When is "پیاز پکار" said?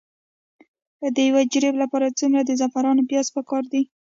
3.09-3.63